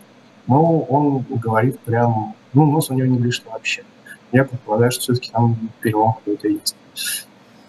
но 0.46 0.80
он 0.80 1.24
говорит 1.28 1.78
прям, 1.80 2.34
ну, 2.52 2.66
нос 2.66 2.90
у 2.90 2.94
него 2.94 3.06
не 3.06 3.18
близко 3.18 3.48
вообще. 3.50 3.82
Я 4.32 4.44
предполагаю, 4.44 4.90
что 4.90 5.02
все-таки 5.02 5.30
там 5.30 5.56
перелом 5.80 6.14
какой-то 6.14 6.48
есть. 6.48 6.76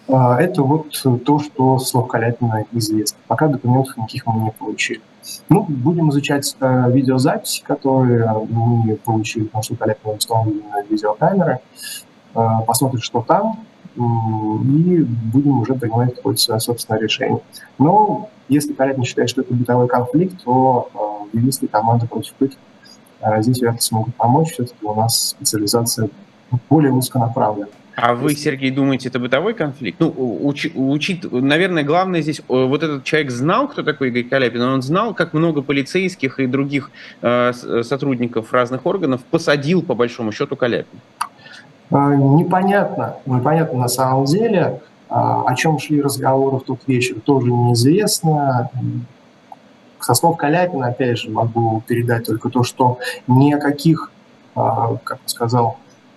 А, 0.08 0.40
это 0.40 0.62
вот 0.62 0.92
то, 1.24 1.38
что 1.38 1.78
с 1.78 1.94
Ловкаляпина 1.94 2.64
известно. 2.72 3.18
Пока 3.26 3.48
документов 3.48 3.96
никаких 3.96 4.26
мы 4.26 4.44
не 4.44 4.50
получили. 4.50 5.00
Ну, 5.48 5.64
будем 5.66 6.10
изучать 6.10 6.54
э, 6.60 6.90
видеозаписи, 6.92 7.62
которые 7.62 8.28
мы 8.50 8.96
получили, 8.96 9.44
потому 9.44 9.62
что 9.62 9.76
Каляпина 9.76 10.14
установлены 10.14 10.62
видеокамеры. 10.88 11.60
Э, 12.34 12.48
посмотрим, 12.66 13.00
что 13.00 13.22
там, 13.22 13.64
и 13.96 14.00
будем 15.32 15.60
уже 15.60 15.74
принимать 15.74 16.16
какое-то 16.16 16.40
свое 16.40 16.60
собственное 16.60 17.00
решение. 17.00 17.40
Но 17.78 18.28
если 18.48 18.72
Каляпин 18.72 19.04
считает, 19.04 19.30
что 19.30 19.40
это 19.42 19.54
бытовой 19.54 19.88
конфликт, 19.88 20.42
то 20.44 20.90
э, 21.32 21.36
юристы 21.38 21.68
команды 21.68 22.06
против 22.06 22.34
пыток 22.34 22.58
э, 23.20 23.42
здесь 23.42 23.60
вряд 23.60 23.74
ли 23.74 23.80
смогут 23.80 24.14
помочь. 24.16 24.52
Все-таки 24.52 24.84
у 24.84 24.94
нас 24.94 25.30
специализация 25.30 26.10
более 26.68 26.92
узконаправленная. 26.92 27.68
А 27.96 28.14
вы, 28.14 28.34
Сергей, 28.34 28.70
думаете, 28.72 29.08
это 29.08 29.20
бытовой 29.20 29.54
конфликт? 29.54 30.00
Ну, 30.00 30.08
уч, 30.08 30.66
учит, 30.74 31.30
наверное, 31.30 31.84
главное 31.84 32.22
здесь, 32.22 32.40
э, 32.40 32.42
вот 32.48 32.82
этот 32.82 33.04
человек 33.04 33.30
знал, 33.30 33.68
кто 33.68 33.84
такой 33.84 34.08
Игорь 34.08 34.24
Каляпин, 34.24 34.62
он 34.62 34.82
знал, 34.82 35.14
как 35.14 35.32
много 35.32 35.62
полицейских 35.62 36.40
и 36.40 36.46
других 36.46 36.90
э, 37.22 37.52
э 37.52 37.82
сотрудников 37.84 38.52
разных 38.52 38.84
органов 38.86 39.22
посадил, 39.30 39.80
по 39.82 39.94
большому 39.94 40.32
счету, 40.32 40.56
Каляпин. 40.56 40.98
А, 41.90 42.14
непонятно, 42.14 43.16
непонятно 43.26 43.78
на 43.78 43.88
самом 43.88 44.24
деле, 44.24 44.80
а, 45.08 45.44
о 45.46 45.54
чем 45.54 45.78
шли 45.78 46.02
разговоры 46.02 46.56
в 46.56 46.64
тот 46.64 46.80
вечер, 46.88 47.20
тоже 47.20 47.52
неизвестно. 47.52 48.70
Со 50.00 50.14
слов 50.14 50.36
Каляпина, 50.36 50.88
опять 50.88 51.18
же, 51.18 51.30
могу 51.30 51.82
передать 51.86 52.26
только 52.26 52.48
то, 52.50 52.64
что 52.64 52.98
ни 53.28 53.52
о 53.52 53.58
каких, 53.58 54.10
а, 54.56 54.96
как 55.04 55.20
я 55.26 55.30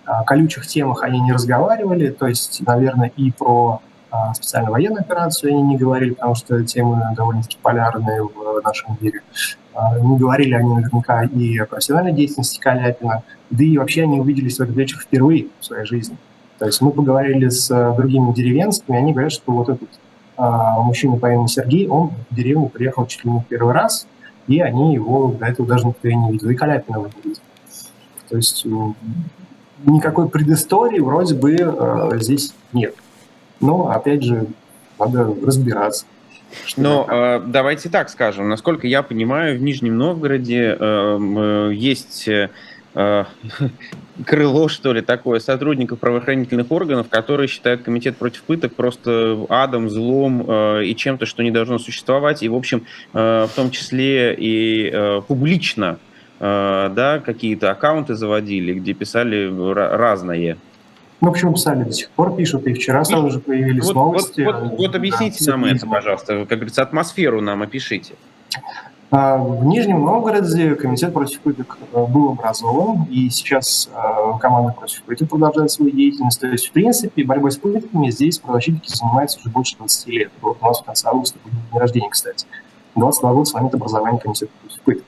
сказал, 0.08 0.24
колючих 0.24 0.66
темах 0.66 1.02
они 1.02 1.20
не 1.20 1.32
разговаривали, 1.32 2.08
то 2.10 2.26
есть, 2.26 2.62
наверное, 2.66 3.12
и 3.16 3.30
про 3.30 3.80
а, 4.10 4.32
специальную 4.34 4.72
военную 4.72 5.02
операцию 5.02 5.52
они 5.52 5.62
не 5.62 5.76
говорили, 5.76 6.10
потому 6.10 6.34
что 6.34 6.64
темы 6.64 7.02
довольно-таки 7.14 7.58
полярные 7.60 8.22
в 8.22 8.60
нашем 8.64 8.96
мире. 9.00 9.20
А, 9.74 9.98
не 9.98 10.16
говорили 10.16 10.54
они 10.54 10.74
наверняка 10.74 11.24
и 11.24 11.58
о 11.58 11.66
профессиональной 11.66 12.12
деятельности 12.12 12.58
Каляпина, 12.58 13.22
да 13.50 13.64
и 13.64 13.76
вообще 13.76 14.04
они 14.04 14.20
увиделись 14.20 14.58
в 14.58 14.60
этот 14.60 14.76
вечер 14.76 14.98
впервые 14.98 15.48
в 15.60 15.64
своей 15.64 15.84
жизни. 15.84 16.16
То 16.58 16.66
есть 16.66 16.80
мы 16.80 16.90
поговорили 16.90 17.48
с 17.48 17.70
а, 17.70 17.92
другими 17.94 18.32
деревенскими, 18.32 18.96
они 18.96 19.12
говорят, 19.12 19.32
что 19.32 19.52
вот 19.52 19.68
этот 19.68 19.88
мужчина 20.40 21.16
по 21.16 21.26
имени 21.32 21.48
Сергей, 21.48 21.88
он 21.88 22.12
в 22.30 22.34
деревню 22.36 22.68
приехал 22.68 23.06
чуть 23.06 23.24
ли 23.24 23.30
не 23.32 23.42
первый 23.42 23.74
раз, 23.74 24.06
и 24.46 24.60
они 24.60 24.94
его 24.94 25.32
до 25.32 25.46
этого 25.46 25.66
даже 25.68 25.88
никто 25.88 26.06
и 26.06 26.14
не 26.14 26.30
видел, 26.30 26.48
и 26.48 26.54
Каляпина 26.54 26.98
не 26.98 27.10
видел. 27.24 27.42
То 28.28 28.36
есть 28.36 28.64
никакой 29.84 30.28
предыстории 30.28 31.00
вроде 31.00 31.34
бы 31.34 31.56
э, 31.58 32.18
здесь 32.18 32.54
нет. 32.72 32.94
Но, 33.60 33.90
опять 33.90 34.22
же, 34.22 34.46
надо 34.98 35.34
разбираться. 35.44 36.06
Но 36.76 37.06
э, 37.08 37.40
давайте 37.46 37.88
так 37.88 38.08
скажем. 38.08 38.48
Насколько 38.48 38.86
я 38.86 39.02
понимаю, 39.02 39.58
в 39.58 39.62
Нижнем 39.62 39.98
Новгороде 39.98 40.76
э, 40.78 41.70
есть 41.74 42.28
э, 42.28 42.48
крыло, 44.26 44.68
что 44.68 44.92
ли, 44.92 45.02
такое, 45.02 45.40
сотрудников 45.40 45.98
правоохранительных 45.98 46.70
органов, 46.70 47.08
которые 47.08 47.48
считают 47.48 47.82
комитет 47.82 48.16
против 48.16 48.42
пыток 48.42 48.74
просто 48.74 49.46
адом, 49.48 49.90
злом 49.90 50.44
э, 50.48 50.84
и 50.86 50.96
чем-то, 50.96 51.26
что 51.26 51.42
не 51.42 51.50
должно 51.50 51.78
существовать. 51.78 52.42
И, 52.42 52.48
в 52.48 52.54
общем, 52.54 52.84
э, 53.12 53.46
в 53.50 53.54
том 53.54 53.70
числе 53.70 54.34
и 54.34 54.90
э, 54.92 55.20
публично 55.26 55.98
да, 56.40 57.20
какие-то 57.24 57.70
аккаунты 57.70 58.14
заводили, 58.14 58.74
где 58.74 58.92
писали 58.92 59.50
разное. 59.72 60.56
Ну, 61.20 61.32
почему 61.32 61.54
писали 61.54 61.82
до 61.82 61.92
сих 61.92 62.10
пор, 62.10 62.36
пишут, 62.36 62.66
и 62.66 62.74
вчера 62.74 63.04
сразу 63.04 63.30
же 63.30 63.40
появились 63.40 63.86
вот, 63.86 63.94
новости. 63.94 64.42
Вот, 64.42 64.60
вот, 64.60 64.78
вот 64.78 64.94
объясните 64.94 65.44
да, 65.44 65.52
нам 65.52 65.64
это, 65.64 65.86
пожалуйста, 65.86 66.46
как 66.46 66.58
говорится, 66.58 66.82
атмосферу 66.82 67.40
нам 67.40 67.62
опишите. 67.62 68.14
А, 69.10 69.38
в 69.38 69.64
Нижнем 69.64 70.04
Новгороде 70.04 70.74
комитет 70.74 71.14
против 71.14 71.40
пыток 71.40 71.78
э, 71.92 72.06
был 72.06 72.30
образован, 72.32 73.04
и 73.10 73.30
сейчас 73.30 73.88
э, 73.92 74.38
команда 74.38 74.74
против 74.74 75.02
пыток 75.02 75.30
продолжает 75.30 75.70
свою 75.70 75.90
деятельность. 75.92 76.38
То 76.38 76.46
есть, 76.46 76.68
в 76.68 76.72
принципе, 76.72 77.24
борьбой 77.24 77.50
с 77.50 77.56
пытками 77.56 78.10
здесь 78.10 78.38
правозащитники 78.38 78.94
занимаются 78.94 79.38
уже 79.40 79.48
больше 79.48 79.76
20 79.78 80.06
лет. 80.08 80.30
Вот 80.42 80.58
у 80.60 80.64
нас 80.64 80.82
в 80.82 80.84
конце 80.84 81.08
августа 81.08 81.38
будет 81.42 81.54
день 81.54 81.80
рождения, 81.80 82.10
кстати. 82.10 82.46
22 82.96 83.32
года 83.32 83.44
с 83.46 83.54
момента 83.54 83.76
образования 83.78 84.18
комитета 84.18 84.52
против 84.60 84.80
пыток. 84.82 85.04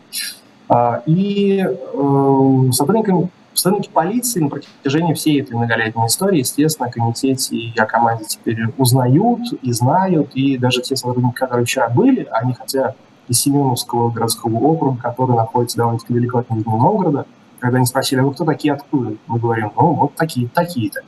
А, 0.70 1.02
и 1.04 1.66
эм, 1.94 2.72
сотрудниками 2.72 3.28
Сотрудники 3.52 3.90
полиции 3.90 4.40
на 4.40 4.48
протяжении 4.48 5.12
всей 5.12 5.42
этой 5.42 5.56
многолетней 5.56 6.06
истории, 6.06 6.38
естественно, 6.38 6.88
о 6.88 6.92
комитете 6.92 7.56
и 7.56 7.76
о 7.78 7.84
команде 7.84 8.24
теперь 8.26 8.58
узнают 8.78 9.40
и 9.60 9.72
знают, 9.72 10.30
и 10.34 10.56
даже 10.56 10.80
те 10.82 10.94
сотрудники, 10.94 11.34
которые 11.34 11.66
вчера 11.66 11.88
были, 11.88 12.28
они 12.30 12.54
хотя 12.54 12.94
из 13.26 13.40
Семеновского 13.40 14.10
городского 14.10 14.56
округа, 14.56 15.02
который 15.02 15.36
находится 15.36 15.78
довольно-таки 15.78 16.14
далеко 16.14 16.38
от 16.38 16.50
Нижнего 16.50 16.76
Новгорода, 16.76 17.26
когда 17.58 17.78
они 17.78 17.86
спросили, 17.86 18.20
а 18.20 18.22
вы 18.22 18.32
кто 18.32 18.44
такие, 18.44 18.72
откуда? 18.72 19.16
Мы 19.26 19.38
говорим, 19.38 19.72
ну, 19.76 19.92
вот 19.94 20.14
такие, 20.14 20.48
такие-то. 20.48 21.00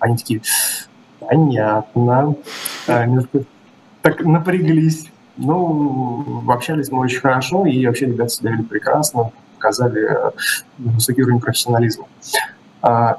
Они 0.00 0.16
такие, 0.16 0.40
понятно. 1.20 2.34
А, 2.88 3.06
так 4.02 4.24
напряглись. 4.24 5.06
Ну, 5.36 6.44
общались 6.48 6.90
мы 6.90 7.00
очень 7.00 7.20
хорошо, 7.20 7.66
и 7.66 7.86
вообще 7.86 8.06
ребята 8.06 8.30
себя 8.30 8.52
вели 8.52 8.62
прекрасно, 8.62 9.32
показали 9.56 10.08
э, 10.08 10.30
высокий 10.78 11.22
уровень 11.22 11.40
профессионализма. 11.40 12.06
А, 12.82 13.18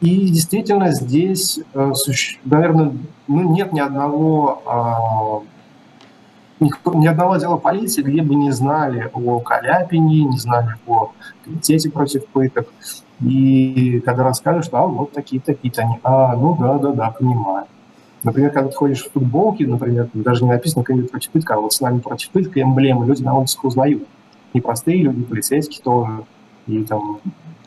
и 0.00 0.28
действительно 0.28 0.92
здесь, 0.92 1.60
э, 1.72 1.92
наверное, 2.44 2.92
ну, 3.28 3.54
нет 3.54 3.72
ни 3.72 3.80
одного 3.80 4.62
а, 4.66 5.42
ни 6.60 7.06
одного 7.06 7.36
дела 7.36 7.56
полиции, 7.56 8.02
где 8.02 8.22
бы 8.22 8.34
не 8.34 8.50
знали 8.52 9.10
о 9.12 9.40
Каляпине, 9.40 10.24
не 10.24 10.38
знали 10.38 10.74
о 10.86 11.12
комитете 11.44 11.90
против 11.90 12.26
пыток. 12.26 12.68
И 13.20 14.00
когда 14.04 14.24
расскажешь, 14.24 14.66
что 14.66 14.78
а, 14.78 14.86
вот 14.86 15.12
такие-то, 15.12 15.46
такие-то 15.46 15.82
они, 15.82 15.98
а, 16.02 16.36
ну 16.36 16.56
да, 16.58 16.78
да, 16.78 16.92
да, 16.92 17.10
понимаю. 17.10 17.66
Например, 18.24 18.50
когда 18.50 18.70
ты 18.70 18.74
ходишь 18.74 19.04
в 19.04 19.12
футболке, 19.12 19.66
например, 19.66 20.08
даже 20.14 20.44
не 20.44 20.50
написано 20.50 20.82
«Комитет 20.82 21.10
против 21.10 21.30
пыток», 21.30 21.50
а 21.50 21.60
вот 21.60 21.74
с 21.74 21.80
нами 21.80 22.00
против 22.00 22.30
пыток 22.30 22.56
эмблемы, 22.56 23.06
люди 23.06 23.22
на 23.22 23.36
улицах 23.36 23.62
узнают. 23.64 24.02
И 24.54 24.60
простые 24.60 25.02
люди, 25.02 25.22
полицейские 25.22 25.82
тоже. 25.82 26.24
И 26.66 26.82
там 26.84 27.20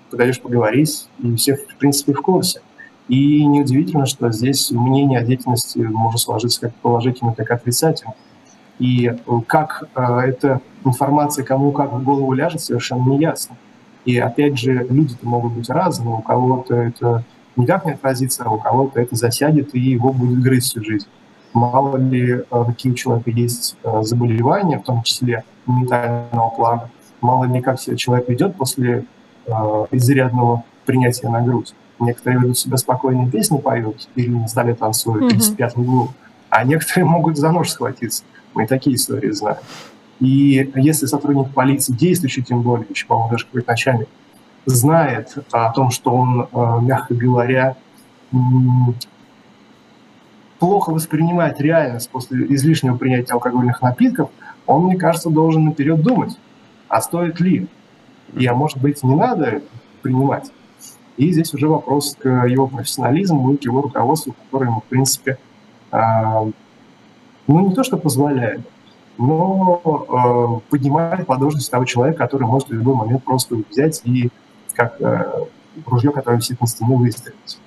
подаешь 0.09 0.41
поговорить, 0.41 1.07
и 1.19 1.35
все, 1.35 1.55
в 1.55 1.75
принципе, 1.77 2.13
в 2.13 2.21
курсе. 2.21 2.61
И 3.07 3.45
неудивительно, 3.45 4.05
что 4.07 4.31
здесь 4.31 4.71
мнение 4.71 5.19
о 5.19 5.23
деятельности 5.23 5.77
может 5.77 6.21
сложиться 6.21 6.61
как 6.61 6.75
положительно, 6.75 7.33
так 7.35 7.51
и 7.51 7.53
отрицательно. 7.53 8.15
И 8.79 9.11
как 9.47 9.89
э, 9.95 10.01
эта 10.01 10.61
информация 10.83 11.43
кому 11.43 11.71
как 11.71 11.93
в 11.93 12.03
голову 12.03 12.33
ляжет, 12.33 12.61
совершенно 12.61 13.09
не 13.09 13.19
ясно. 13.19 13.55
И 14.05 14.17
опять 14.17 14.57
же, 14.57 14.87
люди-то 14.89 15.27
могут 15.27 15.53
быть 15.53 15.69
разные. 15.69 16.15
У 16.15 16.21
кого-то 16.21 16.75
это 16.75 17.23
никак 17.57 17.85
не 17.85 17.93
отразится, 17.93 18.43
а 18.43 18.49
у 18.49 18.57
кого-то 18.57 19.01
это 19.01 19.15
засядет 19.15 19.75
и 19.75 19.79
его 19.79 20.13
будет 20.13 20.41
грызть 20.41 20.71
всю 20.71 20.83
жизнь. 20.83 21.07
Мало 21.53 21.97
ли, 21.97 22.43
э, 22.49 22.63
какие 22.67 22.91
у 22.91 22.95
человека 22.95 23.31
есть 23.31 23.75
э, 23.83 24.01
заболевания, 24.03 24.79
в 24.79 24.83
том 24.83 25.01
числе 25.03 25.43
ментального 25.65 26.49
плана, 26.49 26.89
мало 27.21 27.45
ли, 27.45 27.61
как 27.61 27.79
себя 27.79 27.97
человек 27.97 28.29
ведет 28.29 28.55
после 28.55 29.05
э, 29.45 29.51
изрядного 29.91 30.63
принятия 30.85 31.29
на 31.29 31.41
грудь. 31.41 31.73
Некоторые 31.99 32.41
ведут 32.41 32.59
себя 32.59 32.77
спокойно, 32.77 33.29
песни 33.29 33.57
поют 33.57 34.07
или 34.15 34.29
на 34.29 34.47
столе 34.47 34.75
танцуют 34.75 35.23
mm-hmm. 35.23 35.37
35 35.37 35.77
углу, 35.77 36.09
а 36.49 36.63
некоторые 36.63 37.05
могут 37.09 37.37
за 37.37 37.51
нож 37.51 37.71
схватиться. 37.71 38.23
Мы 38.53 38.67
такие 38.67 38.95
истории 38.95 39.31
знаем. 39.31 39.57
И 40.19 40.71
если 40.75 41.05
сотрудник 41.05 41.53
полиции, 41.53 41.93
действующий 41.93 42.43
тем 42.43 42.61
более, 42.61 42.87
еще, 42.89 43.05
по-моему, 43.05 43.31
даже 43.31 43.45
какой-то 43.45 43.71
начальник, 43.71 44.09
знает 44.67 45.36
о 45.51 45.71
том, 45.71 45.91
что 45.91 46.13
он, 46.13 46.47
мягко 46.86 47.15
говоря, 47.15 47.75
плохо 50.59 50.91
воспринимает 50.91 51.59
реальность 51.62 52.09
после 52.09 52.45
излишнего 52.53 52.97
принятия 52.97 53.33
алкогольных 53.33 53.81
напитков, 53.81 54.29
он, 54.65 54.83
мне 54.83 54.97
кажется, 54.97 55.29
должен 55.29 55.65
наперед 55.65 56.01
думать, 56.01 56.38
а 56.89 57.01
стоит 57.01 57.39
ли. 57.39 57.67
И, 58.36 58.45
а 58.45 58.53
может 58.53 58.79
быть, 58.79 59.03
не 59.03 59.15
надо 59.15 59.62
принимать. 60.01 60.51
И 61.15 61.31
здесь 61.31 61.53
уже 61.53 61.67
вопрос 61.67 62.15
к 62.19 62.27
его 62.45 62.67
профессионализму 62.67 63.53
и 63.53 63.57
к 63.57 63.63
его 63.63 63.81
руководству, 63.81 64.33
которое 64.33 64.69
ему, 64.69 64.81
в 64.81 64.86
принципе, 64.86 65.38
э, 65.91 65.97
ну, 67.47 67.67
не 67.67 67.74
то 67.74 67.83
что 67.83 67.97
позволяет, 67.97 68.62
но 69.17 70.62
э, 70.63 70.69
поднимает 70.69 71.25
по 71.25 71.38
должности 71.38 71.71
того 71.71 71.86
человека, 71.86 72.19
который 72.19 72.45
может 72.45 72.67
в 72.67 72.74
любой 72.74 72.95
момент 72.95 73.24
просто 73.24 73.55
взять 73.69 74.01
и 74.03 74.29
как 74.77 75.01
э, 75.01 75.46
ружье, 75.86 76.12
которое 76.12 76.38
висит 76.38 76.62
на 76.62 76.67
стене, 76.67 76.96
выстрелить. 76.96 77.60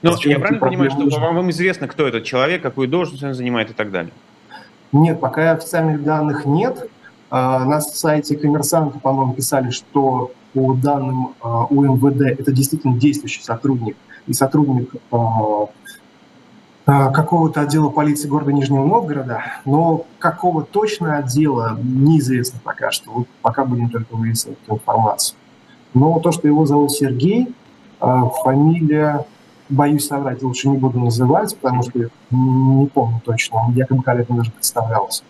Но 0.00 0.16
я 0.24 0.38
правильно 0.38 0.60
понимаю, 0.60 0.90
что 0.90 1.00
нужно? 1.00 1.32
вам 1.32 1.50
известно, 1.50 1.88
кто 1.88 2.06
этот 2.06 2.24
человек, 2.24 2.62
какую 2.62 2.88
должность 2.88 3.22
он 3.22 3.34
занимает 3.34 3.70
и 3.70 3.74
так 3.74 3.90
далее? 3.90 4.12
Нет, 4.92 5.20
пока 5.20 5.52
официальных 5.52 6.04
данных 6.04 6.46
нет. 6.46 6.88
А, 7.30 7.64
на 7.64 7.80
сайте 7.80 8.36
коммерсанта, 8.36 8.98
по-моему, 8.98 9.34
писали, 9.34 9.70
что 9.70 10.32
по 10.52 10.74
данным 10.74 11.34
а, 11.40 11.64
УМВД 11.64 12.22
это 12.22 12.52
действительно 12.52 12.98
действующий 12.98 13.42
сотрудник 13.42 13.96
и 14.26 14.32
сотрудник 14.34 14.90
а, 15.10 15.66
какого-то 16.84 17.62
отдела 17.62 17.88
полиции 17.88 18.28
города 18.28 18.52
Нижнего 18.52 18.84
Новгорода, 18.84 19.44
но 19.64 20.04
какого 20.18 20.62
точно 20.62 21.16
отдела 21.18 21.78
неизвестно 21.82 22.60
пока 22.62 22.90
что. 22.90 23.10
Вот 23.10 23.28
пока 23.40 23.64
будем 23.64 23.88
только 23.88 24.14
выяснять 24.14 24.58
эту 24.64 24.74
информацию. 24.74 25.36
Но 25.94 26.20
то, 26.20 26.32
что 26.32 26.48
его 26.48 26.66
зовут 26.66 26.92
Сергей, 26.92 27.48
фамилия 28.00 29.24
боюсь 29.68 30.06
соврать, 30.06 30.42
лучше 30.42 30.68
не 30.68 30.76
буду 30.76 30.98
называть, 30.98 31.56
потому 31.56 31.82
что 31.82 31.98
не 32.30 32.86
помню 32.86 33.20
точно, 33.24 33.66
он 33.66 33.74
якобы 33.74 34.02
Калетин 34.02 34.36
даже 34.36 34.50
представлялся. 34.50 35.24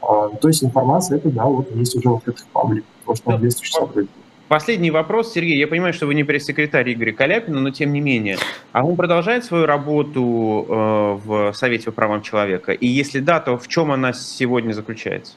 А, 0.00 0.28
то 0.28 0.48
есть 0.48 0.62
информация, 0.62 1.18
это, 1.18 1.30
да, 1.30 1.44
вот 1.44 1.74
есть 1.74 1.96
уже 1.96 2.08
вот 2.08 2.26
этих 2.28 2.46
паблик, 2.46 2.84
то, 3.04 3.14
что 3.14 3.30
он 3.30 3.40
действующий 3.40 3.72
сотрудник. 3.72 4.10
Последний 4.48 4.92
вопрос, 4.92 5.32
Сергей. 5.32 5.58
Я 5.58 5.66
понимаю, 5.66 5.92
что 5.92 6.06
вы 6.06 6.14
не 6.14 6.22
пресс-секретарь 6.22 6.92
Игоря 6.92 7.12
Каляпина, 7.12 7.60
но 7.60 7.70
тем 7.70 7.92
не 7.92 8.00
менее. 8.00 8.38
А 8.70 8.84
он 8.84 8.94
продолжает 8.94 9.44
свою 9.44 9.66
работу 9.66 10.64
э, 10.68 11.18
в 11.24 11.52
Совете 11.52 11.86
по 11.86 11.92
правам 11.92 12.22
человека? 12.22 12.70
И 12.70 12.86
если 12.86 13.18
да, 13.18 13.40
то 13.40 13.58
в 13.58 13.66
чем 13.66 13.90
она 13.90 14.12
сегодня 14.12 14.72
заключается? 14.72 15.32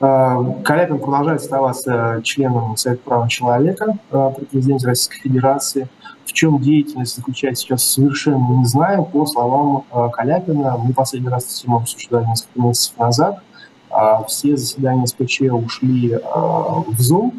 А, 0.00 0.42
Каляпин 0.64 0.98
продолжает 0.98 1.40
оставаться 1.40 2.20
членом 2.22 2.76
Совета 2.76 3.02
прав 3.04 3.28
человека 3.28 3.98
э, 4.10 4.32
при 4.36 4.44
президенте 4.44 4.86
Российской 4.86 5.20
Федерации– 5.20 5.88
в 6.30 6.32
чем 6.32 6.60
деятельность 6.60 7.16
заключается 7.16 7.64
сейчас, 7.64 7.82
совершенно 7.82 8.58
не 8.58 8.64
знаю. 8.64 9.04
По 9.04 9.26
словам 9.26 9.84
э, 9.92 10.08
Каляпина, 10.12 10.76
мы 10.78 10.92
последний 10.92 11.28
раз 11.28 11.46
с 11.46 11.60
этим 11.60 11.74
обсуждали 11.74 12.24
несколько 12.26 12.60
месяцев 12.60 12.96
назад. 12.98 13.42
А 13.90 14.22
все 14.22 14.56
заседания 14.56 15.06
СПЧ 15.06 15.42
ушли 15.50 16.12
э, 16.12 16.18
в 16.20 17.00
Zoom, 17.00 17.32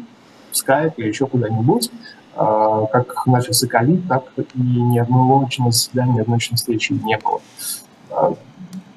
в 0.50 0.54
Skype 0.54 0.92
или 0.98 1.08
еще 1.08 1.26
куда-нибудь. 1.26 1.90
Э, 2.36 2.84
как 2.92 3.26
начался 3.26 3.66
ковид, 3.66 4.06
так 4.08 4.24
и 4.36 4.60
ни 4.60 4.98
одного 4.98 5.46
очного 5.46 5.72
заседания, 5.72 6.12
ни 6.12 6.20
одной 6.20 6.36
очной 6.36 6.58
встречи 6.58 6.92
не 6.92 7.16
было. 7.16 7.40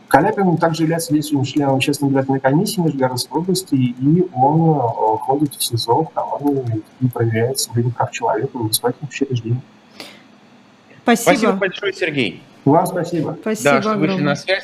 Каляпин 0.07 0.57
также 0.57 0.83
является 0.83 1.13
действующим 1.13 1.43
членом 1.43 1.75
общественной 1.75 2.09
избирательной 2.09 2.39
комиссии 2.39 2.79
Нижегородской 2.79 3.41
области, 3.41 3.75
и 3.75 4.27
он 4.33 4.79
ходит 5.19 5.55
в 5.55 5.63
СИЗО, 5.63 6.03
в 6.03 6.09
команду 6.09 6.63
и 7.01 7.07
проверяет 7.07 7.59
соблюдение 7.59 7.95
прав 7.95 8.11
человека 8.11 8.57
в 8.57 8.67
высоких 8.67 9.01
учреждениях. 9.03 9.61
Спасибо. 11.03 11.29
Спасибо 11.29 11.53
большое, 11.53 11.93
Сергей. 11.93 12.43
Вам 12.65 12.85
спасибо. 12.87 13.37
Спасибо 13.41 13.71
да, 13.71 13.81
что 13.81 13.95
вышли 13.95 14.21
на 14.21 14.35
связь. 14.35 14.63